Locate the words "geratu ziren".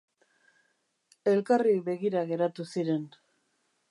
2.33-3.07